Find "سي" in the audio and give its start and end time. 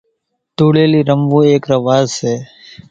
2.17-2.33